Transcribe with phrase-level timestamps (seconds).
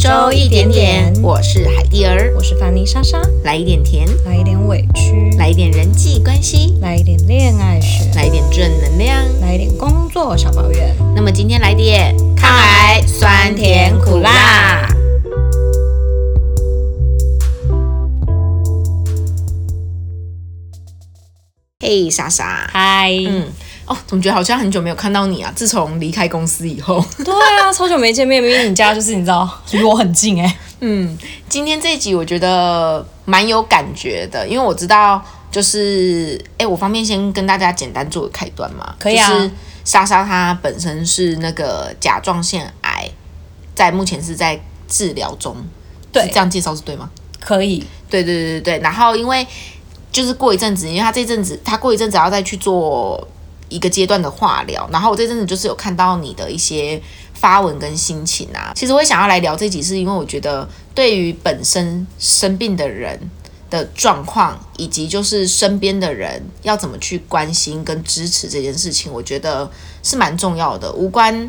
[0.00, 10.96] 周一点点，我是海蒂儿，我是凡妮莎莎，来一点甜，来一点委屈，来一点人际关系，来一点恋爱学，来一点正能量，来一点工作小抱怨。
[11.14, 14.88] 那么今天来点抗癌酸甜苦辣。
[21.80, 23.48] 嘿，莎莎，嗨，嗯，
[23.90, 25.52] 哦，总觉得好像很久没有看到你啊？
[25.56, 35.20] 自从离开公司以后， 对啊，超久没见面，明明你家就是你知道离我很近哎、 嗯，今天这一集我觉得蛮有感觉的，因为我知道，
[35.50, 38.94] 就是，哎，我方便先跟大家简单做个开端嘛？
[38.96, 39.50] 可以啊就是
[39.84, 43.10] 莎莎她本身是那个甲状腺癌，
[43.74, 45.56] 在目前是在治疗中，
[46.12, 47.10] 对这样介绍是对吗？
[47.40, 49.44] 可以，对对对对对，然后因为
[50.12, 53.26] 就是过一阵子，因为他这阵子他过一阵子要再去做
[53.70, 57.00] 一个阶段的化疗，然后我这阵子就是有看到你的一些
[57.32, 58.72] 发文跟心情啊。
[58.76, 63.18] 其实我想要来聊这集，是因为我觉得对于本身生病的人
[63.70, 69.70] 的状况，以及就是身边的人要怎么去关心跟支持这件事情，我觉得
[70.02, 71.48] 是蛮重要的，无关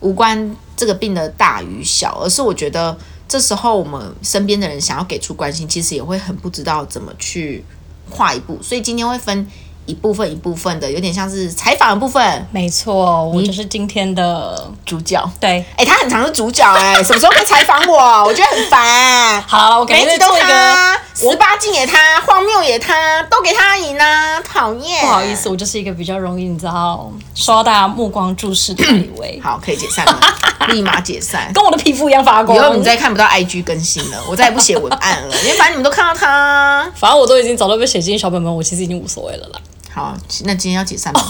[0.00, 7.64] 无关这个病的大与小，而是我觉得这时候我们身边的人想要给出关心，其实也会很不知道怎么去
[8.10, 9.46] 跨一步，所以今天会分
[9.86, 12.46] 一部分一部分的，有点像是采访的部分。
[12.50, 15.64] 没错，我就是今天的主角，对。
[15.76, 18.24] 哎、他很常是主角哎、什么时候可以采访我？
[18.24, 19.42] 我觉得很烦。
[19.42, 24.40] 好了，我感每一集都他，十八禁也他，荒谬也他，都给他赢啊！
[24.40, 25.00] 讨厌。
[25.02, 30.20] 不好意思，我就是一个比较容易你知道受到大家目光注视的那一位， 好，可以解散了，
[30.68, 31.52] 立马解散。
[31.52, 32.56] 跟我的皮肤一样发光。
[32.56, 36.90] 以后你再看不到 IG 更新了，我再也不写文案了，因为反正你们都看到他。
[36.94, 39.60] 反正我都已经早都被写进小本本，我其实已经无所谓了啦。
[39.94, 41.20] 好，那今天要解散吗？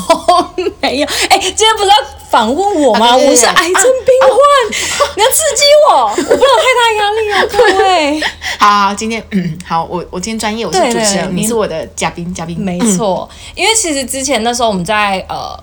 [0.81, 1.95] 没有，哎、今天不是要
[2.31, 3.15] 访问我吗？
[3.15, 8.21] 我是癌症病患， 你要刺激我，我不能太大压力哦，各位。
[8.59, 15.63] 好 好，今天嗯，好，我我今天专业，我是主持人，你是我的嘉宾，嘉宾没错，因为其实之前那时候我们在呃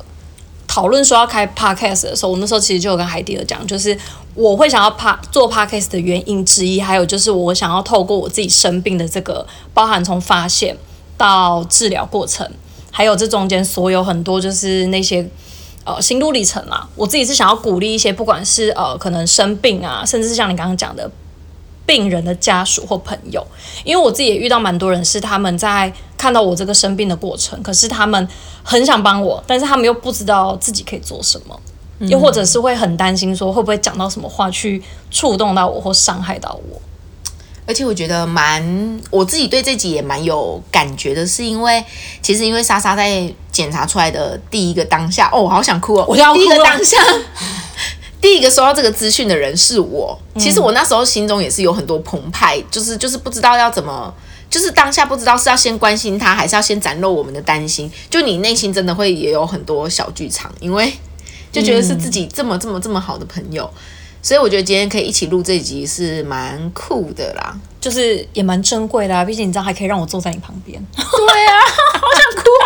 [0.68, 3.98] 讨论说要开 podcast 的时候，我那时候其实就有跟海蒂尔讲，就是
[4.36, 9.44] 我会想要 pa 做 podcast 的原因之一，还有就是我想要透过我自己生病的这个，
[9.74, 10.78] 包含从发现
[11.18, 12.50] 到治疗过程，
[12.92, 15.28] 还有这中间所有很多就是那些。
[15.84, 21.10] 呃，心路历程啦，我自己是想要鼓励一些，不管是呃可能生病啊，甚至是像你刚刚讲的
[21.88, 23.44] 病人的家属或朋友，
[23.84, 28.28] 因为我自己也遇到蛮多人，是他们在看到我这个生病的过程，可是他们
[28.62, 31.60] 很想帮我，但是他们又不知道自己可以做什么，
[32.02, 36.80] 又或者是会很担心说会不会讲到什么话去触动到我或伤害到我。
[37.66, 41.84] 而且我觉得蛮，我自己对这集也蛮有感觉的，是因为
[42.22, 46.98] 其实因为莎莎在检查出来的第一个当下，哦，我好想哭哦，我要哭了第一个当下。
[48.20, 54.14] 第一个收到这个资讯的人是我，其实我那时候心中也是有很多澎湃，就是就是不知道要怎么，
[54.48, 57.92] 就是当下不知道是要先关心他，还是要先展露我们的担心。
[58.12, 60.94] 就你内心真的会也有很多小剧场，因为
[61.52, 63.68] 就觉得是自己这么这么这么好的朋友，
[64.22, 67.58] 所以我觉得今天可以一起录这集是蛮酷的啦。
[67.80, 71.04] 就是也蛮珍贵的啊，毕竟你知道还可以让我坐在你旁边，对
[71.48, 71.60] 啊，
[72.00, 72.66] 好想哭啊！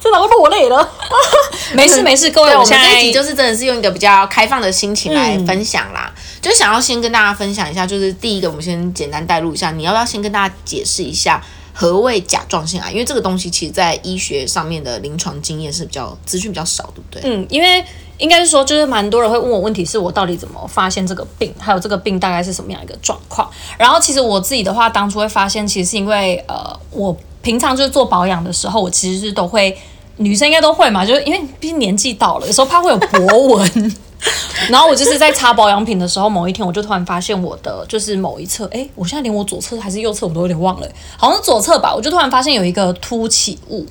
[0.00, 0.88] 真的我落泪了。
[1.74, 12.92] 没事没事，各位，我们这一集就是真的是用一个比较开放的心情来分享啦，就想要先跟大家分享一下，就是第一个，我们先简单带入一下，你要不要先跟大家解释一下何谓甲状腺癌？
[12.92, 17.22] 因为这个东西其实在医学上面的临床经验是比较资讯比较少，对不对？
[17.24, 17.84] 嗯，因为
[18.20, 23.50] 应该是说，就是蛮多人会问我问题，是我到底怎么发现这个病，还有这个病大概是什么样一个状况。
[23.78, 29.76] 然后其实我自己的话，当初会发现，其实是因为呃，我平常就是做保养的时候，我其实是都会，
[30.18, 33.96] 女生应该都会嘛，就是因为毕竟年纪到了，有时候怕会有博纹。
[34.68, 43.86] 然后我就是在擦保养品的时候，某一天我就突然发现我的就是某一侧，哎，我现在连我左侧还是右侧我都有点忘了，好像是左侧吧，我就突然发现有一个凸起物。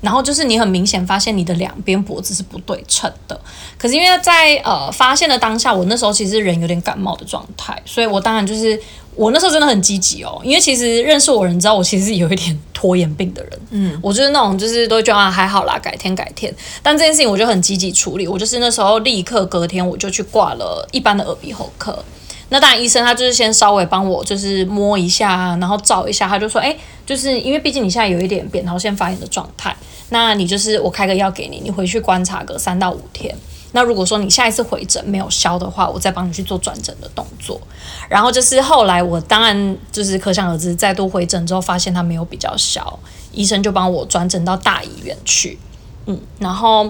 [0.00, 3.40] 然后就是你很明显发现你的两边脖子是不对称的，
[3.76, 8.80] 可是因为在呃发现的当下，我那时候其实人有点感冒的状态，所以我当然就是
[9.14, 22.04] 我那时候真的很积极哦，因为其实认识我人知道我其实是有一点拖延病的人，嗯，我就是那种就是都会觉得啊还好啦，改天改天，但这件事情我就很积极处理，我就是那时候立刻隔天我就去挂了一般的耳鼻喉科。
[22.50, 26.74] 那当然，医生他就是先稍微帮我就是摸一下，然后照一下，他就说，哎、
[27.04, 29.76] 就是因为毕竟你现在有一点扁桃腺发炎的状态，
[30.10, 33.34] 那你就是我开个药给你，你回去观察个三到五天。
[33.72, 37.60] 那如果说你下一次回诊没有消的话，我再帮你去做转诊的动作。
[38.08, 42.98] 然后就是后来我当然就是可想而知，再度回诊之后发现它没有比较消，
[43.30, 45.58] 医生就帮我转诊到大医院去。
[46.06, 46.84] 嗯，然后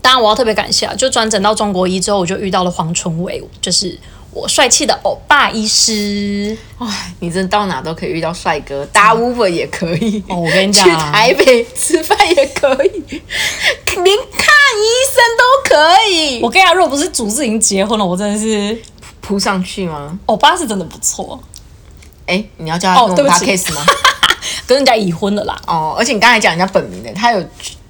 [0.00, 3.98] 当然我要特别感谢啊，就转诊到中国医之后，我就遇到了黄春伟，就是
[4.38, 6.56] 我帅气的欧巴医师。
[6.78, 6.88] 哇，
[7.20, 10.22] 你真的到哪都可以遇到帅哥，搭 Uber 也可以。
[10.28, 13.02] 哦，我跟你讲去台北吃饭也可以，
[13.96, 14.46] 连看
[14.76, 16.40] 医生都可以。
[16.40, 18.80] 我跟你讲，如果不是主持人结婚了，我真的是
[19.20, 20.16] 扑上去吗？
[20.26, 21.38] 欧巴是真的不错。
[22.26, 23.84] 哎，你要叫他跟我对不起 case 吗？
[24.66, 25.60] 跟人家已婚了啦。
[25.66, 27.42] 哦，而且你刚才讲人家本名的，他有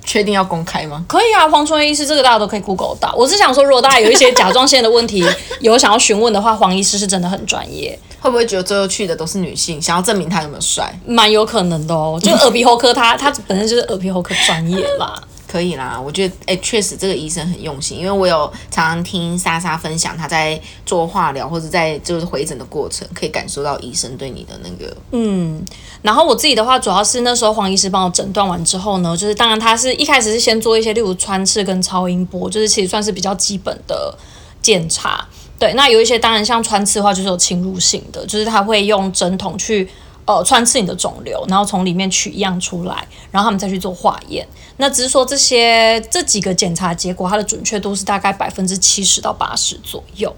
[0.09, 1.05] 确定要公开吗？
[1.07, 3.15] 可以啊，黄春医师这个大家都可以 Google 到。
[3.15, 5.23] 我是想说，如果大家有一些甲状腺的问题，
[5.61, 10.99] 有想要询问的话，黄医师是真的很专业，会不会觉得最后去的都是女性，想要证明他有没有帅？
[11.07, 12.19] 蛮有可能的哦。
[12.23, 15.23] 就耳鼻喉科他，他本身就是耳鼻喉科专业啦。
[15.51, 25.65] 可以啦，我觉得哎，确实这个医生很用心，因为我有常常听莎莎分享她在做化疗或者在就是回诊的过程，可以感受到医生对你的那个嗯，
[26.03, 34.15] 然后我自己的话，主要是那时候黄医师帮我诊断完之后呢，就是当然他是一开始是先做一些例如穿刺跟超音波，就是其实算是比较基本的
[34.61, 35.27] 检查。
[35.59, 39.89] 对，那有一些当然像穿刺的话，就是有侵入性的，就是他会用针筒去
[40.29, 44.47] 呃穿刺你的肿瘤，然后从里面取样出来，然后他们再去做化验。
[44.77, 50.31] 那只是说这些这几个检查结果，它的准确度是大概百分之七十到八十左右。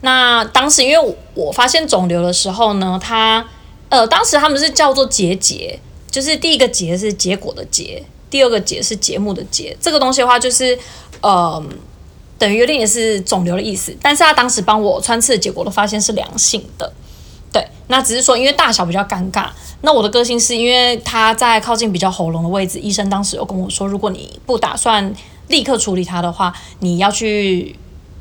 [0.00, 3.46] 那当时因为我发现肿瘤的时候呢，它
[3.88, 5.78] 呃当时他们是叫做结节，
[6.10, 9.76] 就是第一个结是结果的结，第二个结是节目的节。
[9.80, 10.76] 这个东西的话，就是
[11.20, 11.62] 呃
[12.36, 16.92] 等于有点也是肿瘤的意思，但是他当时帮我穿刺的结果都发现是良性的。
[17.56, 19.46] 对，那只是说因为大小比较尴尬。
[19.80, 25.10] 那我的个性是因为它在靠近比较喉咙的位置，医生当时有跟我说，如果你不打算
[25.48, 27.74] 立刻处理它的话，你要去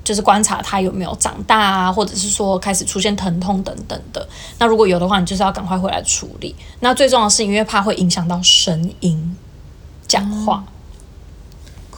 [0.05, 4.25] 就是观察它有没有长大啊，或者是说开始出现疼痛等等的。
[4.57, 6.55] 那如果有的话，你就是要赶快回来处理。
[6.79, 9.35] 那最重要的是因为怕会影响到声音
[10.07, 10.63] 讲话。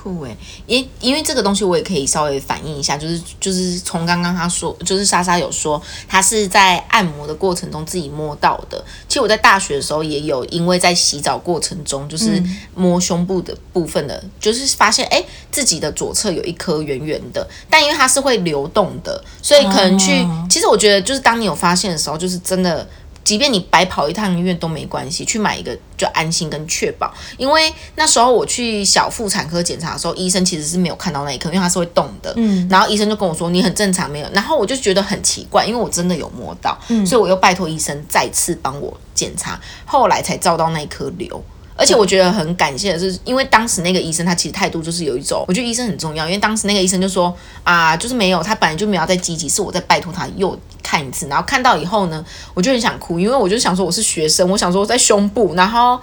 [0.08, 8.84] 酷诶，因因为这个东西我也可以稍微反映一下，就是就是从刚刚他说，就是莎莎有说他是在按摩的过程中自己摸到的。
[9.08, 12.42] 其实我在大学的时候也有，因为在洗澡过程中就是
[12.74, 20.26] 摸胸部的部分的，就是发现哎自己的左侧有一颗圆圆的，但因为它是会流动的，所以可能去。
[20.50, 22.88] 其实我觉得就是当你有发现的时候，就是真的。
[23.28, 27.14] 即便你白跑一趟医院都没关系，去买一个就安心跟确保。
[27.36, 32.32] 因为那时候我去小妇产科检查的时候，医生其实是没有看到那一颗，因为它是会动的。
[32.38, 34.30] 嗯，然后医生就跟我说你很正常，没有。
[34.32, 41.44] 然后我就觉得很奇怪，因为我真的有摸到，所以我又拜托医生再次帮我检查，后来才照到那一颗瘤。
[41.80, 47.32] 而且我觉得很感谢的是，因为当时那个医生他其实态度就是有一种，我觉得医生很重要，因为当时那个医生就说
[47.64, 52.24] 啊，就是没有，他本来就没有再积极，是我在拜托他又看一次，然后看到以后呢，
[52.54, 56.00] 我就很想哭，因为我就想说我是学生，我想说我在胸部，然后。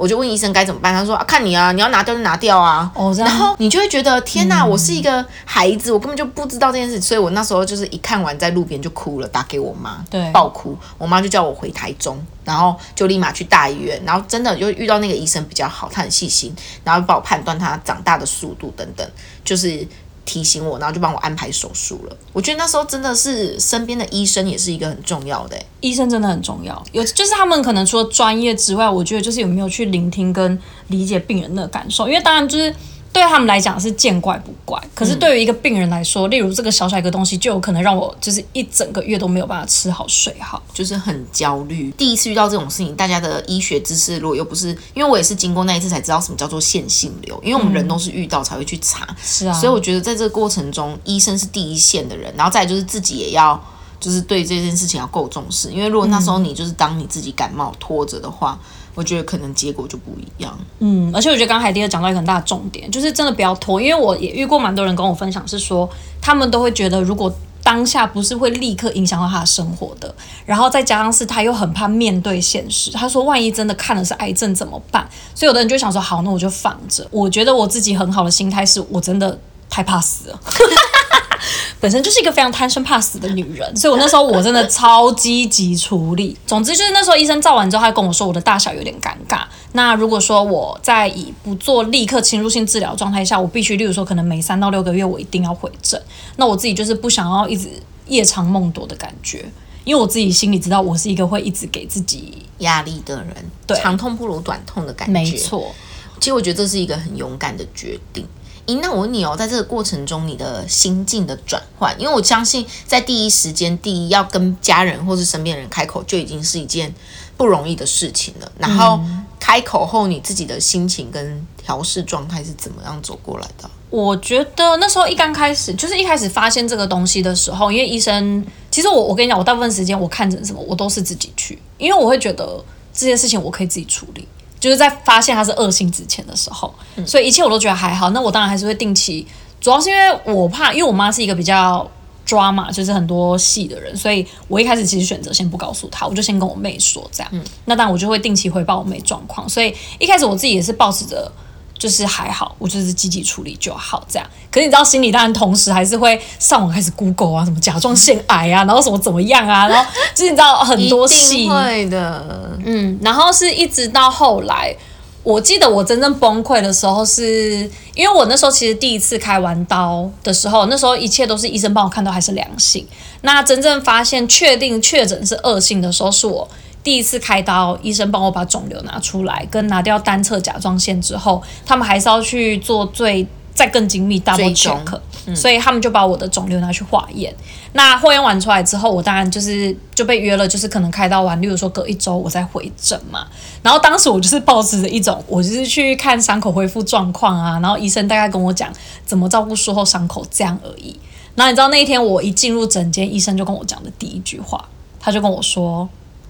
[0.00, 2.88] 我就问医生该怎么办，他说啊，看你啊，你要拿掉就拿掉啊。
[2.94, 10.78] 哦，然后你就会觉得天哪，我是一个孩子，我根本就不知道这件事，所以我那时候就是一看完在路边就哭了，打给我妈，对，爆哭。
[10.98, 19.04] 我妈就叫我回台中，然后就立马去大医院，然后真的就遇到那个医生比较好，他很细心，然后帮我判断他长大的速度等等，
[19.44, 19.84] 就是。
[20.28, 22.16] 提醒我，然后就帮我安排手术了。
[22.34, 26.84] 我觉得那时候真的是身边的医生也是一个很重要的，医生真的很重要。
[26.92, 32.06] 有就是他们可能除了专业之外，我觉得就是有没有去聆听跟理解病人的感受。
[32.06, 32.74] 因为当然就是。
[33.12, 41.90] 对他们来讲是见怪不怪，可是对于一个病人来说，例如这个小小一个东西，就有可能让我就是一整个月都没有办法吃好睡好，就是很焦虑。
[41.96, 53.60] 第一次遇到这种事情，大家的医学知识如果又不是，因为我也是经过那一次才知道什么叫做线性瘤，因为我们人都是遇到才会去查，是啊，所以我觉得在这个过程中，医生是第一线的人，然后再就是自己也要
[54.00, 58.58] 就是对这件事情要够重视，因为如果那时候你就是当你自己感冒拖着的话。
[58.94, 60.58] 我觉得可能结果就不一样。
[60.80, 65.88] 嗯，而且我觉得刚刚海迪讲到一个很大的重点，就是真的不要拖，因为我也遇过蛮多人跟我分享，是说
[66.20, 70.12] 他们都会觉得，如果当下不是会立刻影响到他的生活的，
[70.44, 75.08] 然后再加上是他又很怕面对现实，他说万一真的看的是癌症怎么办？
[75.32, 77.06] 所以有的人就想说，好，那我就放着。
[77.12, 79.38] 我觉得我自己很好的心态是我真的
[79.70, 80.40] 太怕死了。
[81.80, 86.36] 本身就是一个非常贪生怕死的女人，所以我那时候我真的超积极处理。
[86.46, 89.42] 总之就是那时候医生照完之后，他跟我说我的大小有点尴尬。
[89.72, 96.00] 那如果说我在以不做立刻侵入性治疗状态下，我必须例如说可能每三到六个月我一定要回诊。
[96.36, 97.68] 那我自己就是不想要一直
[98.06, 99.44] 夜长梦多的感觉，
[99.84, 103.34] 因为我自己心里知道我是一个会一直给自己压力的人。
[103.66, 105.12] 对，长痛不如短痛的感觉。
[105.12, 105.74] 没错，
[106.18, 108.26] 其实我觉得这是一个很勇敢的决定。
[108.68, 116.94] 咦，那我问你哦，在这个过程中，你的心境的转换，因为我相信，在第一时间，第一要跟家人或是身边人开口，就已经是一件
[117.38, 118.52] 不容易的事情了。
[118.58, 119.00] 然后
[119.40, 123.68] 开口后，你自己的心情跟调试状态是怎么样走过来的？
[123.88, 128.46] 我觉得那时候一刚开始，就是一开始发现这个东西的时候，因为医生。
[128.70, 134.28] 其其实我我跟你讲，我大部分时间我看诊什么，我都是自己去，因为我会觉得这件事情我可以自己处理。
[134.58, 136.72] 就是在发现它是恶性之前的时候，
[137.06, 138.10] 所以一切我都觉得还好。
[138.10, 139.26] 那我当然还是会定期，
[139.60, 141.88] 主要是因为我怕，因为我妈是一个比较
[142.24, 147.32] 抓嘛，就是很多戏的人，所以我一开始其实选择先不告诉她，我就先跟我妹说这样。
[147.64, 151.30] 那当然我就会定期回报我妹状况，所以一开始我自己也是保持着。
[151.78, 154.28] 就是还好，我就是积极处理就好，这样。
[154.50, 162.98] 可是你知道，心里当然同时还是会上网开始 Google 啊，什么甲状腺癌啊，然后什么怎么样啊，然后就是你知道很多戏，会的，嗯。
[163.00, 164.74] 然后是一直到后来，
[165.22, 172.84] 我记得我真正崩溃的时候，是因为我那时候其实第一次开完刀的时候，那时候一切都是医生帮我看到还是良性。
[173.22, 176.48] 那真正发现确定确诊是恶性的时候，是我。
[176.88, 184.98] 第一次开刀，医生帮我把肿瘤拿出来，跟拿掉单侧甲状腺之后，他们还是要去做最再更精密 double check，
[185.36, 187.36] 所以他们就把我的肿瘤拿去化验。
[187.74, 193.26] 那化验完出来之后，我当然就是就被约了，就是可能开刀完，例如说隔一周我再回诊嘛。
[193.62, 198.72] 然后当时我就是抱持着一种，我就是去看伤口恢复状况啊，然后医生大概跟我讲
[199.04, 200.98] 怎么照顾术后伤口这样而已。
[201.34, 204.66] 然后你知道那一天我一进入诊间，医生就跟我讲的第一句话，
[204.98, 205.86] 他就跟我说。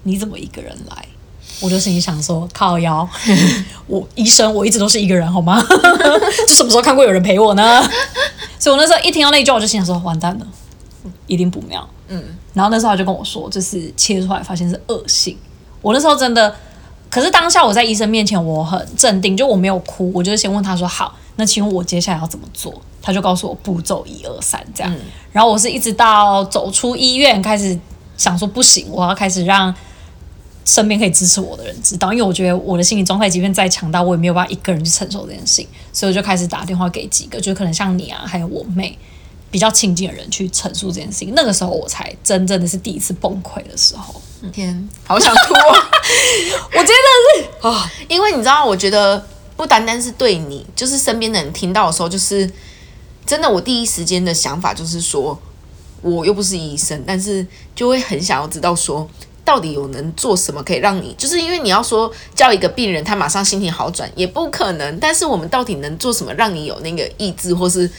[0.09, 1.05] 你怎么一个人来？
[1.61, 3.09] 我就心里想说，靠腰，
[3.89, 5.61] 我医生，我一直都是一个人，好吗？
[6.47, 7.83] 这什么时候看过有人陪我呢？
[8.61, 10.47] 所以我那时候一听到那句，我就心想说，完蛋了，
[11.27, 11.89] 一定不妙。
[12.07, 12.23] 嗯，
[12.55, 15.37] 然后那时候他就跟我说，就是切出来发现是恶性。
[15.83, 16.55] 我那时候真的，
[17.11, 22.73] 可是当下我在医生面前，我很镇定，就我没有哭，我就先问他说，好，那请问我接下来要怎么做？
[23.03, 24.95] 他就告诉我步骤一二三这样。
[25.33, 27.77] 然后我是一直到走出医院开始
[28.17, 29.75] 想说，不行，我要开始让。
[30.69, 38.99] 身边可以支持我的人知道，因为我觉得我的心理状态即便再强大，我也没有办法一个人去承受这件事情，所以我就开始打电话给几个，就可能像你啊，还有我妹
[39.51, 41.33] 比较亲近的人去陈述这件事情。
[41.35, 44.21] 那个时候我才真正的是第一次崩溃的时候。
[44.53, 45.91] 天，好想哭啊！
[46.73, 46.93] 我真的
[47.35, 52.49] 是啊，因为你知道，我觉得不单单是对你，就是身边的人听到的时候，就是
[53.25, 55.41] 真的，我第一时间的想法就是说，
[56.03, 59.09] 我又不是医生，但是就会很想要知道说。
[59.49, 67.91] 到底有能做什么可以让你，就是因为你要说叫一个病人他马上心情好转也不可能，但是我们到底能做什么让你有那个意志，或是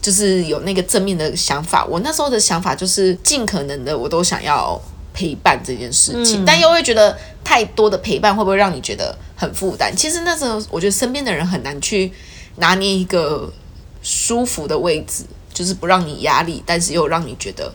[0.00, 1.84] 就是有那个正面的想法？
[1.84, 4.80] 我那时候的想法就是尽可能的我都想要
[5.12, 9.94] 陪伴这件事情，但又会觉得太多的陪伴会不会让你觉得很负担？
[9.94, 12.10] 其实那时候我觉得身边的人很难去
[12.56, 13.52] 拿捏一个
[14.00, 17.70] 舒服的位置，就是不让你压力，但是又让你觉得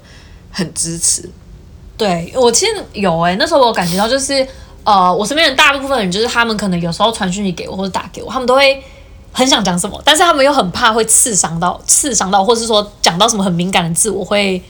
[0.50, 1.30] 很支持。
[1.98, 4.46] 对我其实有哎，那时候我感觉到就是，
[4.84, 8.84] 呃，我身边的大部分人就是他们可能有时候传讯息给我或者打给我，他们都会
[9.32, 14.62] 很想讲什么，但是他们又很怕会刺伤到刺伤到，或是说讲到什么很敏感的字，我会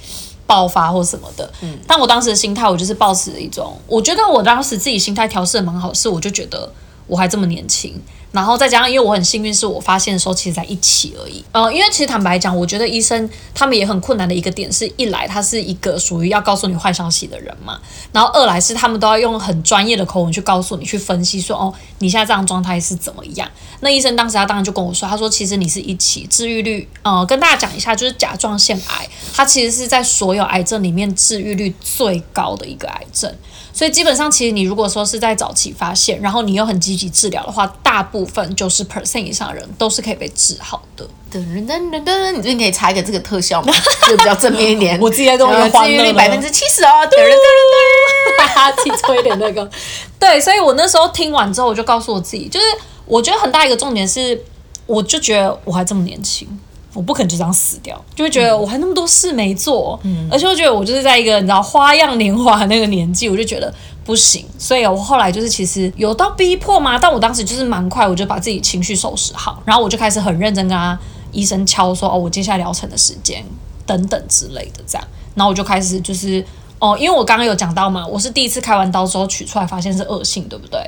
[0.45, 1.51] 爆发或什么的。
[1.61, 6.71] 嗯，但我当时的心态，我就是抱持一种，我觉得我当时自己心态调试的蛮好，是我就觉得
[7.07, 7.99] 我还这么年轻。
[8.35, 11.41] 然后再加上，因为我很幸运，是我发现的时候其实在一起而已。
[11.53, 17.79] 呃，因为其实坦白讲，我觉得医生他们也很困难的一个点是，一来他是一个属于要告诉你坏消息的人嘛，
[18.11, 23.49] 然后二来是他们都要用很专业的口吻去告诉你，去分析说，哦，你现在这样状态是怎么样？
[23.79, 33.33] 那医生当时他当然就跟我说，他说其实你是一起治愈率，呃，跟大家讲一下，就是甲状腺癌，它其实是在所有癌症里面治愈率最高的一个癌症。
[33.75, 41.05] 所以基本上，其实你如果说是在早期发现，然后你又很积极治疗的话，大部分九十 percent 以上的人都是可以被治好的。
[41.29, 43.73] 噔噔噔噔噔，你这边可以插一个这个特效吗？
[44.07, 44.97] 就 比较正面一点。
[45.01, 46.89] 我自己在用治愈率百分之七十哦。
[47.03, 49.69] 噔噔噔噔，哈哈，自己吹点那个。
[50.17, 52.65] 对，所以我那时候听完之后，我就告诉我自己，就是
[53.05, 54.41] 我觉得很大一个重点是，
[54.85, 56.47] 我就觉得我还这么年轻。
[56.95, 63.71] 我不可能就这样死掉，就会觉得我还那么多事没做，嗯，而且我觉得我就是在一个你知道花样年华那个年纪，我就觉得
[64.05, 66.97] 不行，所以我后来就是其实有到逼迫吗？
[66.97, 70.97] 但我当时就是蛮快，我就把自己情绪收拾好，然后我就开始很认真跟他
[71.33, 73.43] 医生敲说哦，我接下来疗程的时间
[73.85, 76.41] 等等之类的这样，然后我就开始就是
[76.79, 80.79] 哦，因为我刚刚有讲到嘛，我是第一次开完刀之后取出来发现是恶性，对不对？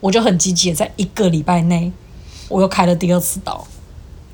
[0.00, 1.90] 我就很积极的在一个礼拜内，
[2.48, 3.66] 我又开了第二次刀。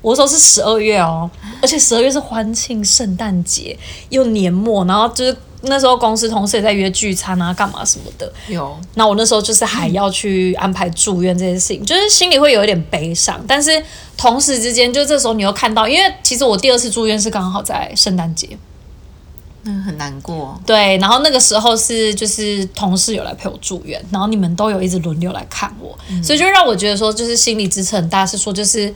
[0.03, 1.31] 我说是十二月哦，
[1.63, 3.79] 而且十二月是欢庆圣诞节，
[4.11, 8.31] 又年末，然后就是那时候公司同事也在约聚餐啊，干嘛什么的。
[8.49, 8.77] 有。
[8.95, 13.41] 那我那时候就是还要去安排住院这件事情，就是心里会有一点悲伤。
[13.47, 13.81] 但是
[14.17, 18.59] 同时之间，就这时候你又看到，因为其实我第二次住院是刚好在圣诞节，
[19.63, 20.61] 那很难过。
[20.67, 28.93] 对，然后那个时候是就是同事有来陪我住院，然后你们都有一直轮流来看我，所以就让我觉得说，就是心理支撑很大，是说就是。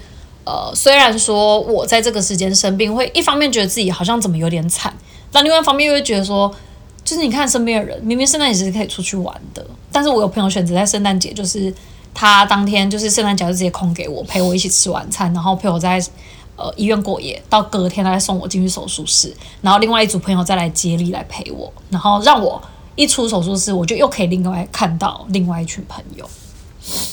[0.47, 4.95] 呃，虽然说我在这个时间生病，会一方面觉得自己好像怎么有点惨，
[5.33, 6.55] 但另外一方面又会觉得说，
[7.05, 11.75] 就是你看身边的人，明明圣诞节是可以出去玩的，但是我有朋友选择在圣诞节，就是
[12.15, 16.01] 他当天就是圣诞节就直接空给我，陪我一起吃晚餐，然后陪我在
[16.55, 22.63] 呃医院过夜，到隔天他再送我进去手术室，然后另外一组朋友再来接力来陪我，然后让我
[22.95, 26.25] 一出手术室，我就又可以另外看到另外一群朋友。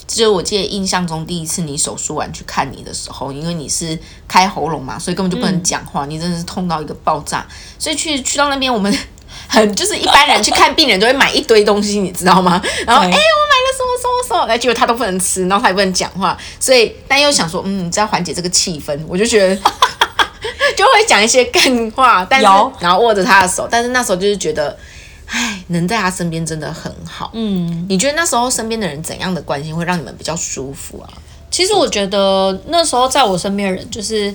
[0.07, 7.45] 这就是我记得印象中第一次你手术完去看你的时候，因为你是开喉咙嘛，所以根本就不能讲话，你真的是痛到一个爆炸。
[7.79, 8.95] 所以去去到那边，我们
[9.49, 12.61] 很就是一般人去看病人都会买一堆东西，你知道吗？
[12.85, 19.59] 然后哎、对我买了什么什么什么，哎，结果他都不能吃，然后他也不能讲话，所以但又想说，嗯，这样缓解这个气氛，我就觉得。
[20.75, 24.75] 就会讲一些干话，但是有然后握着他的手，但是那时候就是觉得，
[25.35, 27.31] 唉，能在他身边真的很好。
[27.33, 31.09] 嗯，你觉得那时候身边的人怎样的关心会让你们比较舒服啊？
[31.49, 34.31] 其实我觉得那时候在我身边的人，就是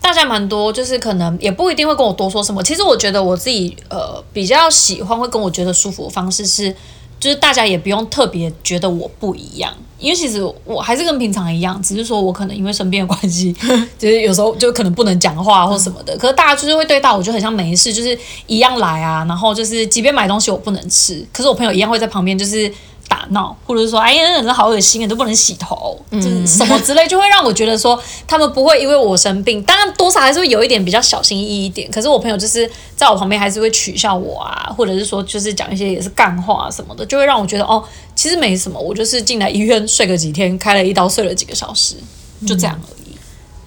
[0.00, 2.62] 大家蛮多，就是可能也不一定会跟我多说什么。
[2.62, 6.74] 其实我觉得我自己呃比较喜欢会跟我觉得舒服的方式是，
[7.20, 13.54] 就是大家也不用特别觉得我不一样，因为其实我还是跟平常一样，只是说我可能因为生病的关系，
[13.98, 16.16] 就是有时候就可能不能讲话或什么的。
[16.16, 22.72] 可是大家就是会对到我就很像没事，就是一样来啊，然后就是即便买东西我不能吃，可是我朋友一样会在旁边就是。
[23.10, 31.90] 打闹，或者是说，哎呀，那人好恶心啊，都不能洗头，就是什么之类，就会让我觉得说，他们不会因为我生病，当然多少还是会有一点比较小心翼翼一点。
[31.90, 41.96] 可是我朋友就是在我旁边，还是会取笑我啊，或者是说，就是讲一些也是干话什么的，就会让我觉得哦，其实没什么，我就是进来医院睡个几天，开了一刀睡了几个小时，
[42.46, 43.16] 就这样而已。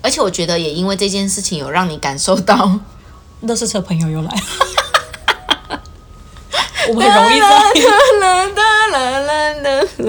[0.01, 2.79] 而且我觉得也因为这件事情，有让你感受到，
[3.41, 4.29] 乐视车朋友又来，
[6.89, 7.47] 我们很容易在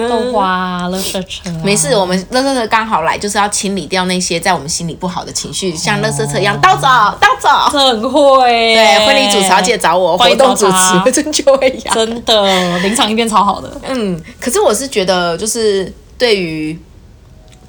[0.09, 6.87] 豆花乐色车、啊，没事，我们乐色车刚好来，就是要清理掉那些在我们心里不好的情绪，像乐色车一样倒走
[7.19, 7.49] 倒走。
[7.77, 11.91] 很会耶，对，婚礼主持要记得找我，活动主持 真就会呀。
[11.93, 13.71] 真的临场应变超好的。
[13.87, 16.77] 嗯，可是我是觉得，就是对于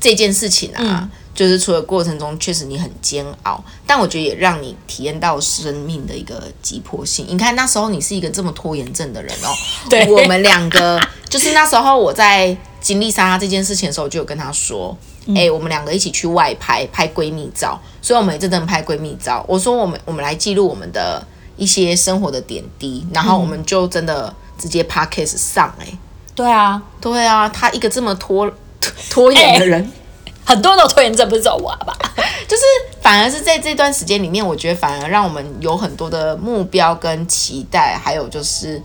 [0.01, 7.25] 这件事情啊，就是除了过程中确实你很煎熬，但我觉得也让你体验到生命的一个急迫性。
[7.29, 9.55] 你看那时候你是一个这么拖延症的人哦，
[9.89, 14.97] 对我们两个就是那时候我在经历莎莎这件事情的时候，就有跟她说。
[15.35, 19.45] 哎、我们两个一起去外拍拍闺蜜照，所以我们也真的拍闺蜜照。
[19.49, 21.21] 我说我们我们来记录我们的
[21.57, 25.99] 一些生活的点滴，然后我们就真的直接 podcast 上哎、
[26.33, 28.49] 对啊，对啊，他一个这么拖
[29.11, 29.91] 拖延的人，
[30.47, 31.95] 很多人都拖延症，不是只有我吧？
[32.49, 32.63] 就是
[33.03, 38.81] 反而是在这段时间里面，我觉得反而让我们有很多的目标跟期待，还有就是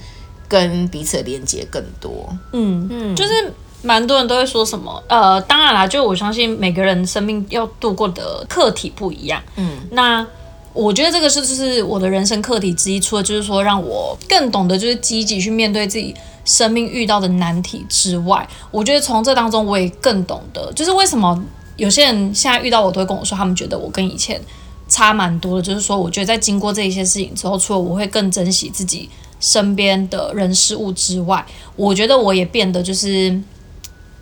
[0.47, 2.27] 跟彼此的连接更多。
[2.51, 10.25] 嗯嗯，就是蛮多人都会说什么，呃，当然啦，就我相信每个人生命要度过的课题不一样，嗯，那。
[10.73, 21.43] 我觉得这个是就是我的人生课题之一，除了就是说让我更懂得就是积极去面对自己生命遇到的难题之外，我觉得从这当中我也更懂得，就是为什么
[21.77, 24.41] 有些人现在遇到我都会跟我说，他们觉得我跟以前
[24.87, 33.41] 差蛮多的，就是说我觉得在经过这一些事情之后，除了我会更珍惜自己身边的人事物之外，我觉得我也变得就是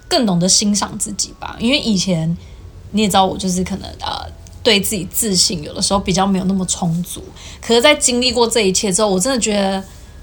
[0.07, 2.37] 更懂得欣赏自己吧，因为以前
[2.91, 4.27] 你也知道我就是可能呃。
[4.61, 7.23] 对自己自信有的时候比较没有那么充足，
[7.61, 9.81] 可是，在经历过这一切之后，我真的觉得，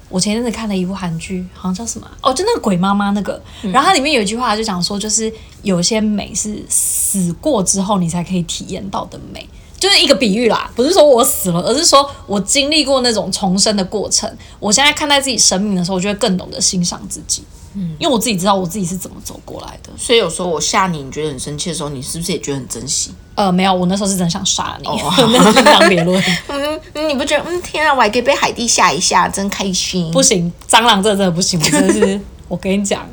[0.09, 2.12] 我前阵子看了一部韩剧，好像叫什么啊？
[2.23, 3.42] 哦，就那个鬼妈妈那个，
[3.73, 17.42] 然后它里面有一句话就讲说，就是有些美是死过之后你才可以体验到的美，就是一个比喻啦，不是说我死了，而是说我经历过那种重生的过程，我现在看待自己生命的时候，我就会更懂得欣赏自己，
[17.77, 19.91] 嗯，因为我自己知道我自己是怎么走过来的。
[19.97, 23.12] 所以有时候我吓你，你觉得很生气的时候，你是不是也觉得很珍惜？
[23.35, 24.99] 呃，没有，我那时候是真想杀你，哦
[25.31, 26.23] 那是另当别论。
[26.49, 27.45] 嗯，你不觉得？
[27.47, 30.11] 嗯，天啊，我还可以被海蒂吓一吓，真开心。
[30.11, 33.07] 不行，蟑螂这个真的不行，我真的是， 我跟你讲，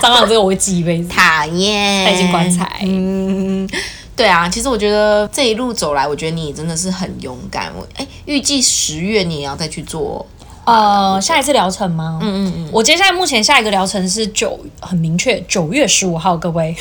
[0.00, 2.80] 蟑螂这个我会记一辈子，讨厌，带进棺材。
[2.84, 3.68] 嗯，
[4.16, 7.70] 对啊，其实我觉得这一路走来，我觉得你真的是很勇敢。
[7.76, 10.26] 我哎，预计十月你也要再去做，
[10.70, 12.20] 呃，下一次疗程吗？
[12.22, 12.68] 嗯嗯嗯。
[12.70, 16.74] 我接下来目前下一个疗程是九，很明确，九月十五号，各位，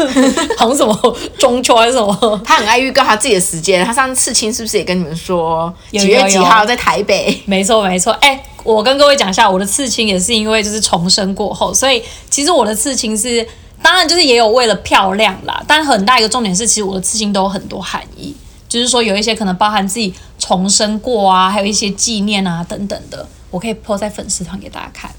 [0.56, 2.40] 好像什么中秋还是什么？
[2.44, 3.84] 他很爱预告他自己的时间。
[3.84, 7.38] 他上次刺青是不是也跟你们说有几月几号在台北？
[7.44, 13.46] 没错没错，哎、我跟各位讲一下，我的刺青也是因为就是重生过后，所以其实我的刺青是，
[13.82, 18.34] 当然就是也有为了漂亮啦，但很大一个重点是，其实我的刺青都有很多含义，
[18.68, 20.14] 就是说有一些可能包含自己
[20.46, 25.10] 重生过啊，还有一些纪念啊等等的，我可以 po 在粉丝团给大家看。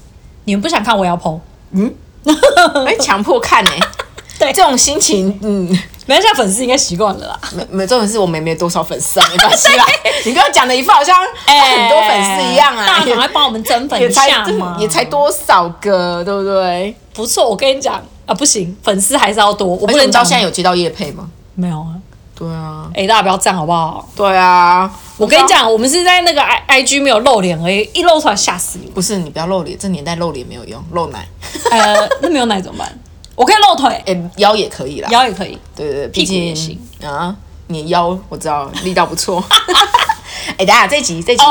[0.44, 1.40] 你们不想看，我也要 po。
[2.86, 3.70] 哎，强迫看呢、
[4.38, 5.66] 对这种心情，嗯，
[6.06, 7.40] 没关系，粉丝应该习惯了啦。
[7.52, 9.84] 没没，重点是我们也没多少粉丝啊，没关系啦。
[10.24, 14.76] 你刚刚讲的一副好像很多粉丝一样啊，大家赶快帮我们增粉一也才下嘛！
[14.78, 16.94] 也才多少个，对不对？
[17.12, 21.28] 不错，我跟你讲啊，不行，粉丝还是要多，我不能讲现在有接到叶配吗？
[21.54, 21.94] 没有啊。
[22.38, 24.06] 对啊，哎、大家不要这样好不好？
[24.14, 24.90] 对啊。
[25.16, 28.90] 我跟你讲，我们是在那个 i i g 没有露脸而已，一露出来吓死你。
[28.90, 31.26] 不是你不要露脸，这年代露脸没有用，露奶，
[31.70, 32.98] 呃，那没有奶怎么办？
[33.34, 35.08] 我可以露腿，哎、腰也可以啦。
[35.10, 35.58] 腰也可以。
[35.74, 37.34] 对对对，屁毕竟股也行啊，
[37.68, 39.42] 你的腰我知道力道不错。
[40.58, 41.42] 哎、等一下这集这集、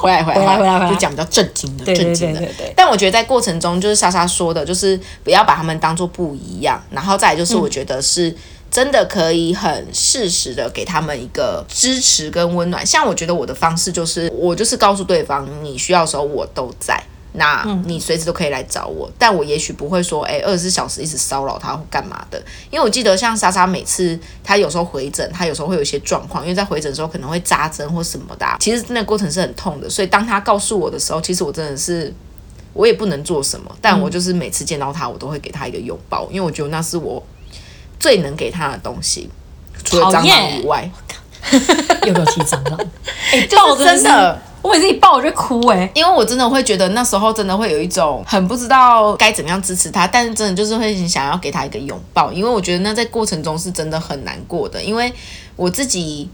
[0.00, 2.38] 回来回来回来回来就讲比较正经的，对对正经的。
[2.38, 8.32] 对对对但我觉得在过程中，就是莎莎说的，就是不要把他们当做不一样，然后再来就是我觉得是。
[8.78, 32.14] 真的可以很适时的给他们一个支持跟温暖，像我觉得我的方式就是，我就是告诉对方你需要的时候我都在，那你随时都可以来找我，但我也许不会说，哎、二十四小时一直骚扰他或干嘛的，因为我记得像莎莎每次她有时候回诊，她有时候会有一些状况，因为在回诊的时候可能会扎针或什么的、其实那过程是很痛的，所以当她告诉我的时候，其实我真的是。
[32.74, 37.20] 我也不能做什么，但我就是每次见到她，我都会给她一个拥抱，因为我觉得那是我
[37.98, 39.28] 最能给他的东西，
[39.84, 40.90] 除了蟑螂以外，
[42.06, 42.78] 又给我提蟑螂，
[43.32, 44.42] 哎、就是抱真的。
[44.60, 55.12] 我每次一抱我就哭哎、因为我真的会觉得那时候真的会有一种很不知道该怎么样支持他，但是真的就是会很想要给他一个拥抱，因为我觉得那在过程中是真的很难过的，因为
[55.54, 56.28] 我自己。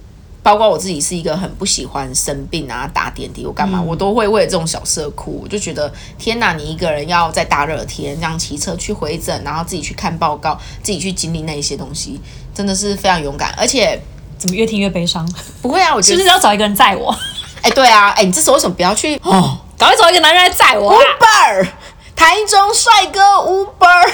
[0.44, 5.40] 包括我自己是一个很不喜欢生病啊、打点滴我干嘛，我都会为了这种小事而哭。
[5.42, 12.20] 我就觉得天哪，你一个人要在大热天这样骑车去回诊，然后自己去看报告，自己去经历那一些东西，
[12.54, 13.54] 真的是非常勇敢。
[13.56, 13.98] 而且
[14.36, 15.26] 怎么越听越悲伤？
[15.62, 17.16] 不会啊，我觉得是不是要找一个人载我？
[17.62, 21.66] 哎、对啊，哎、你这时候为什么不要去哦赶快找一个男人来载我、啊！Uber？
[22.14, 24.10] 台中帅哥 Uber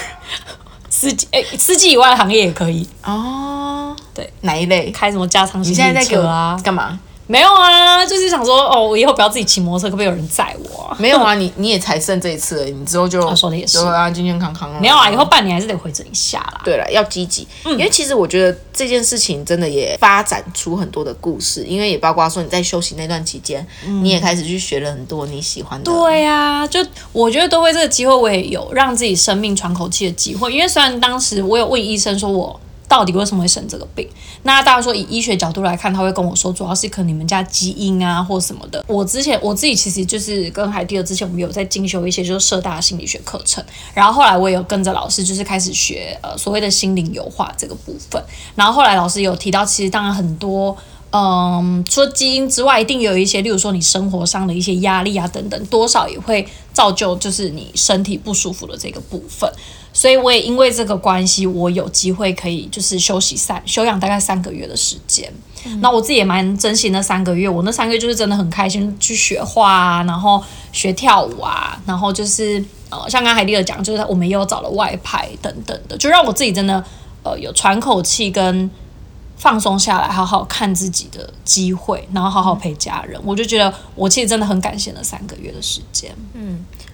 [0.89, 3.50] 司机哎、司机以外的行业也可以，哦，
[4.21, 4.91] 对，哪一类？
[4.91, 6.61] 开什么加长你型现在在给我车啊？
[6.63, 6.99] 干嘛？
[7.27, 10.97] 没有啊，就是想说哦，我以后不要自己骑摩托车，可不可以有人载我、啊？
[10.99, 16.61] 没有啊，你你也才剩这一次而已，你之后就啊说得也是对啊，健健康康没有啊，以后半年还是得回诊一下啦。
[16.65, 23.65] 对了，要积极，因为其实我觉得这件事情真的也发展出很多的故事，因为也包括说你在休息那段期间，
[24.03, 25.85] 你也开始去学了很多你喜欢的。
[25.85, 30.53] 对呀、就我觉得多亏这个机会，我也有让自己生命喘口气的机会。
[30.53, 32.59] 因为虽然当时我有问医生说我
[32.91, 34.05] 到底为什么会生这个病，
[34.43, 38.85] 那大家说以医学角度来看，他会跟我说主要是可能你们家基因啊或什么的。
[38.89, 48.21] 我之前我自己其实就是跟海蒂尔之前我们有在进修一些就是社大心理学课程，然后后来我也有跟着老师就是开始学呃所谓的心灵油画这个部分，
[48.57, 50.77] 然后后来老师有提到，其实当然很多。
[51.13, 59.53] 嗯，除了基因之外，一定有一些，例如说你生活上的一些压力啊等等，多少也会造就就是你身体不舒服的这个部分。
[59.93, 65.33] 所以我也因为这个关系，我有机会可以就是休息三休养大概三个月的时间。
[65.81, 76.83] 那我自己也蛮珍惜那三个月，我那三个月就是真的很开心，去学画啊，然后学跳舞啊，然后就是呃，像刚刚海蒂尔讲，就是我们也有找了外拍等等的，就让我自己真的
[77.23, 78.71] 呃有喘口气跟
[79.37, 83.21] 放松下来，好好看自己的机会，然后好好陪家人。
[83.23, 86.11] 我就觉得我其实真的很感谢那三个月的时间。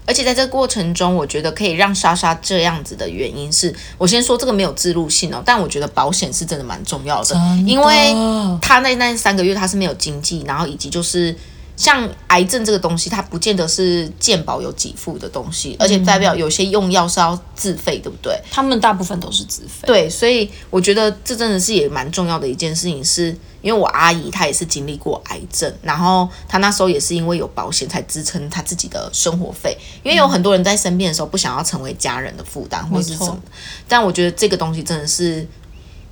[0.07, 8.15] 而且在这个过程中，我觉得可以让莎莎这样子的原因是，我先说这个没有自入性哦，但我觉得保险是真的蛮重要的，因为
[8.63, 11.37] 他那那三个月他是没有经济，然后以及就是
[11.77, 18.37] 像癌症这个东西，它不见得是健保有给付的东西，而且代表有些用药是要自费，对不对？
[18.51, 23.29] 他们大部分都是自费，对，所以我觉得这真的是也蛮重要的一件事情是，
[23.61, 33.39] 因为我阿姨她也是经历过癌症，然后她那时候也是因为有保险才支撑她自己的生活费，因为有很多人在生病的时候不想要成为家人的负担或是什么，
[33.87, 35.47] 但我觉得这个东西真的是。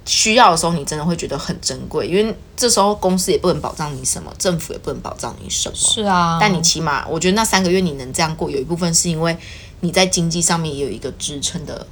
[0.05, 5.75] 需要的时候，你真的会觉得很珍贵，因为这时候公司也不能保障你什么，政府也不能保障你什么。
[5.75, 9.37] 是啊，但你起码，我觉得那三个月你能这样过，有一部分是因为
[9.81, 11.87] 你在经济上面也有一个支撑的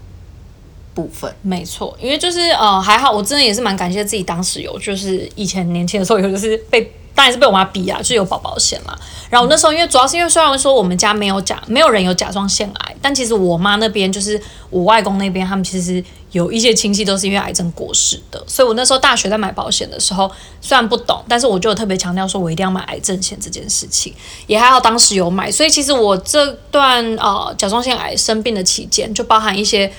[0.95, 1.35] 部分。
[1.43, 6.93] 没错，因为就是呃还好，我真的也是蛮感谢自己当时有，就是以前年轻的时候有就是被。
[7.15, 8.97] 当然是被我妈逼啊，就是有保保险嘛。
[9.31, 18.43] 然后那时候因为主要是因为虽然说我们家没有甲，没有人有甲状腺癌，但其实我妈那边就是我外公那边，他们其实有一些亲戚都是因为癌症过世的。
[18.47, 24.13] 所以我那时候大学在买保险的时候，虽然不懂，但是我就特别强调说我一定要买癌症险这件事情。
[24.47, 29.93] 也还好当时有买，所以其实我这段呃甲状腺癌生病的期间，就包含一些。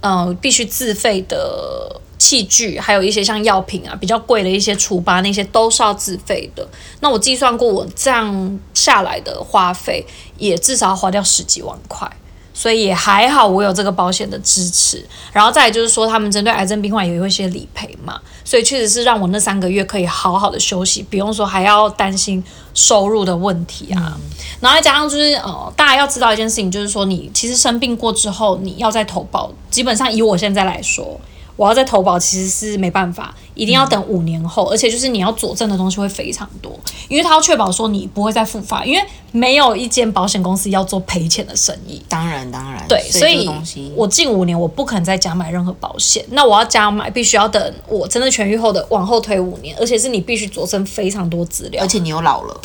[0.00, 6.68] 呃，必须自费的器具，还有一些像药品啊，比较贵的一些除疤那些都是要自费的。
[7.00, 10.04] 那我计算过，我这样下来的花费
[10.36, 12.10] 也至少要花掉十几万块。
[12.54, 15.06] 所以也还好，我有这个保险的支持。
[15.32, 22.42] 然后再来就是说，他们针对癌症病患也有一些理赔嘛，所以确实是让我那三个月可以好好的休息，不用说还要担心
[22.74, 24.18] 收入的问题啊。
[24.58, 31.20] 然后再加上就是呃，大家要知道一件事情，就是说你其实生病过之后，你要再投保，基本上以我现在来说。
[31.58, 36.72] 我要再投保其实是没办法，一定要等五年后，而且就是你要佐证的东西会非常多，
[37.08, 42.00] 因为他要确保说你不会再复发，因为没有一间保险公司要做赔钱的生意。
[42.08, 43.50] 当然当然，对，所以
[43.96, 51.82] 我近五年我不可能再加买任何保险，那我要加买必须要等我真的痊愈后的往后推五年，而且是你必须佐证非常多资料。
[51.82, 52.60] 而，且你又老了，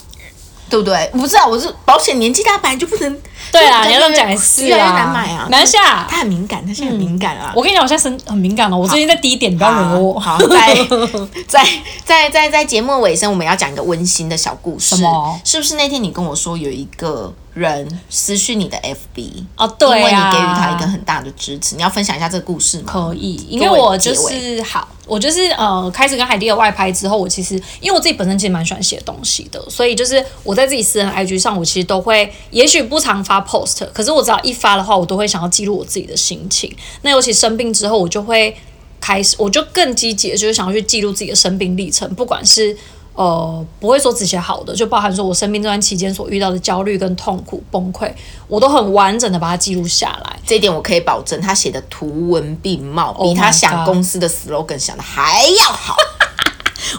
[0.74, 1.10] 对不对？
[1.14, 6.08] 我不知道，我是保险年纪大本来就不能，对啊，你要这就越么讲也是越来越啊，难买啊，难下。
[6.10, 7.54] 他很敏感，他现在很敏感啊。
[7.56, 10.20] 我跟你讲，我现在身很敏感哦，我最近在低点，你不要惹我。
[10.20, 10.76] 好，好在
[11.48, 11.64] 在
[12.04, 14.96] 在在在节目尾声，我们要讲一个温馨的小故事。
[14.96, 19.44] 什么是不是那天你跟我说有一个人私讯你的 FB？
[19.58, 22.86] 哦，对因为你啊，给予他一个很大的支持，你要分享一下这个故事吗？
[22.88, 36.76] 可以，因为我就是好，我就是呃，开始跟海蒂的外拍之后，我其实因为我自己本身其实蛮喜欢写东西的，所以就是我在自己私人 IG 上，我其实都会，也许不常发 post，可是我只要一发的话，我都会想要记录我自己的心情。
[37.04, 38.58] 那尤其生病之后，我就会
[39.00, 42.76] 开始，我就更积极的，就是想要去记录自己的生病历程，不管是。
[43.16, 48.12] 呃，不会说只写好的，就包含说我生病这段期间所遇到的焦虑跟痛苦、崩溃，
[48.48, 50.40] 我都很完整的把它记录下来。
[50.46, 55.96] 这一点我可以保证，他写的图文并茂，Oh 比他想公司的 slogan 想的还要好，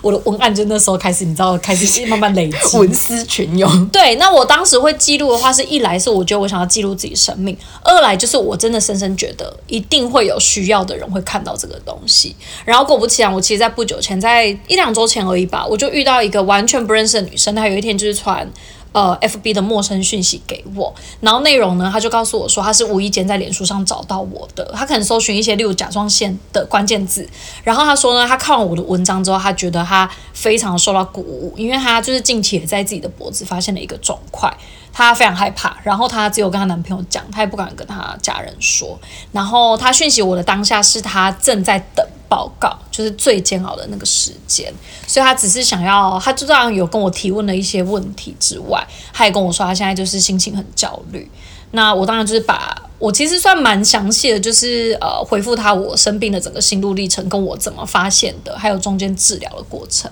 [0.03, 2.57] 我的文案就那时候开始，你知道，开始慢慢累积。
[2.79, 3.87] 文思泉涌。
[3.89, 12.35] 对，那我当时会记录的话，是一来是我觉得我想要记录自己生命，二来就是我真的深深觉得一定会有需要的人会看到这个东西。
[12.65, 18.49] 然后果不其然，我其实在不久前，在一两周前而已吧，我就遇到一个完全不认识的女生，她有一天就是传。
[18.95, 27.29] 呃，FB 的陌生讯息给我，然后内容呢，他就告诉我说，他是无意间在脸书上找到我的，他可能搜寻一些例如甲状腺的关键字，
[27.65, 34.49] 然后他说呢，他看完我的文章之后，他觉得他非常受到鼓舞，因为他就是近期也在自己的脖子发现了一个肿块，
[34.95, 38.99] 她非常害怕，然后她只有跟她男朋友讲，她也不敢跟她家人说。
[39.33, 44.73] 然后她讯息我的当下是她正在等报告，就是最煎熬的那个时间，
[45.07, 51.29] 所以她只是想要，她就这样有跟我提问了一些问题之外，她也跟我说她现在就是心情很焦虑。
[51.73, 60.09] 那我当然就是把我其实算蛮详细的，就是呃回复她我生病的整个心路历程，跟我怎么发现的，还有中间治疗的过程。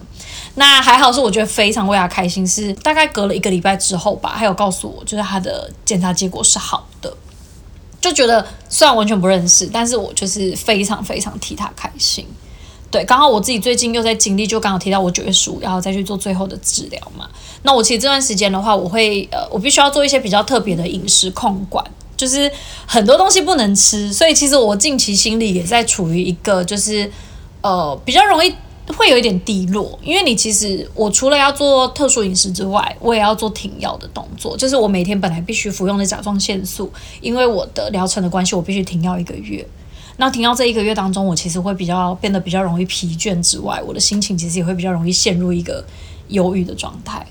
[0.55, 7.13] 那还好是我觉得非常为他开心，是大概隔了一个礼拜之后吧，还有告诉我就是他的检查结果是好的，
[8.01, 12.27] 就觉得虽然完全不认识，但是我就是非常非常替他开心。
[12.91, 17.27] 对，刚好我自己最近又在经历，就刚好提到我九月十五要再去做最后的治疗嘛。
[17.63, 21.83] 那我其实这段时间的话，我会呃，我必须要做一些比较特别的饮食控管，
[22.19, 22.53] 就是
[22.85, 27.11] 很多东西不能吃，所以其实我近期心里也在处于一个就是
[27.63, 28.55] 呃比较容易
[28.89, 39.67] 会有一点低落，因为你其实我除了要做特殊饮食之外，我也要做停药的动作，就是我每天本来必须服用的甲状腺素，因为我的疗程的关系，我必须停药一个月。
[40.17, 45.85] 那停药这一个月当中，我其实会比较变得比较容易疲倦之外，我的心情其实也会比较容易陷入一个
[46.29, 47.27] 忧郁的状态。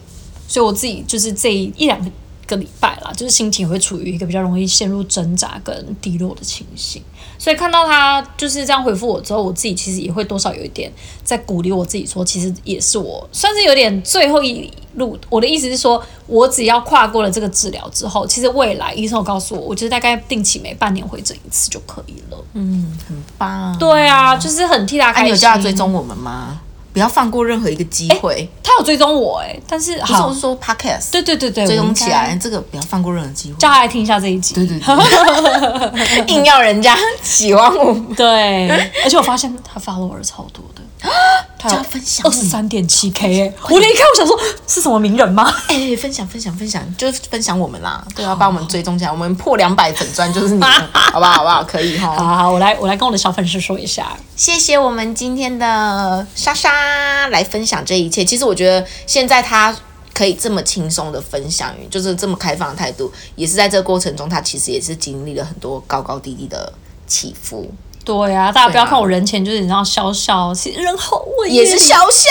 [0.47, 2.11] 所以我自己就是这一两
[2.47, 7.01] 个礼拜啦，就是心情会处于一个比较容易陷入挣扎跟低落的情形。
[7.41, 15.17] 所以看到他就是这样回复我之后，我自己其实也会多少有一点在鼓励我自己说，其实也是我算是有点最后一路。
[15.27, 22.37] 我的意思是说，我只要跨过了这个治疗之后，其实未来医生有告诉我，我就是大概定期每半年回诊一次就可以了。
[22.53, 23.75] 嗯很棒。
[23.79, 25.25] 对啊，就是很替他啊，开心。
[25.25, 26.61] 你有叫他追踪我们吗？
[26.93, 28.47] 不要放过任何一个机会。
[28.63, 33.57] 他有追踪我哎、但是不是，好我是，说 podcast，对对对对，追踪起来，这个不要放过任何机会。
[33.57, 34.55] 叫他来听一下这一集。
[34.55, 38.69] 对对对， 硬要人家喜欢我，对，
[39.03, 40.63] 而且我发现他 follower 超多
[41.09, 41.09] 的，
[41.57, 45.51] 他要分享二十三点七 K 哎，我连一看我想说是什么名人吗？
[45.69, 50.61] 哎、分享分享分享，就是分享我们啦，对啊，帮我们追踪起来，我们破两百粉钻就是你，
[50.93, 51.33] 好不好？
[51.33, 51.63] 好不好？
[51.63, 52.15] 可以哈。
[52.15, 58.23] 好好，我来我来跟我的小粉丝说一下，谢谢我们今天的莎莎来分享这一切。
[58.23, 59.75] 其实我觉得现在她
[60.13, 66.71] 可以这么轻松的分享，就是这么开放的态度，也是在这个过程中，她其实也是经历了很多高高低低的
[67.07, 67.71] 起伏，
[68.03, 72.29] 对啊，大家不要看我人前就是你知道笑笑，其实人后我也是小小。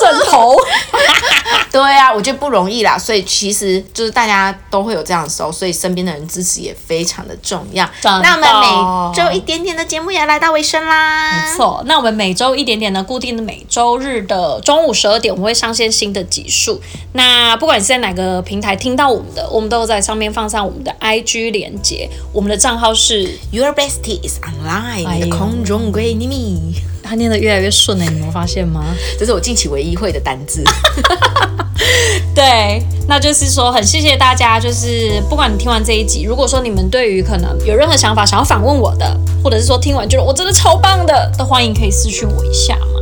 [0.00, 0.56] 枕头。
[1.70, 7.88] 对啊，我觉得不容易啦，所以其实就是大家都会有这样的时候，所以身边的人支持也非常的重要。
[8.02, 16.80] 那我们每周一点点的节目也来到尾声啦，没错，那我们每周一点点呢，固定的每周日的中午十二点，我们会上线新的集数。
[17.12, 26.74] 那不管你是在哪个平台听到我们的，我们都在上面放上我们的 IG 连接，我们的账号是，Your bestie is online，、空中闺蜜，
[27.08, 28.84] 它念的越来越顺了，你有没有发现吗？
[29.18, 30.62] 这是我近期唯一会的单字。
[32.34, 43.00] 对，那就是说很谢谢大家，就是不管你听完这一集，如果说你们对于可能有任何想法想要反问我的，或者是说听完觉得我真的超棒的，都欢迎可以私讯我一下嘛。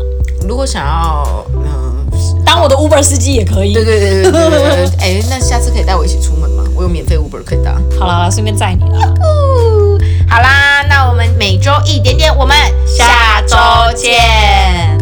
[0.49, 2.07] 如果想要，嗯、
[2.45, 3.75] 当我的 Uber 司机也可以。
[3.75, 6.63] 对对对对对对对，哎、那下次可以带我一起出门吗？
[6.75, 7.77] 我有免费 Uber 可以搭。
[7.99, 9.13] 好啦，顺便载你啦。
[10.29, 13.57] 好啦，那我们每周一点点，我们下周
[13.97, 14.96] 见。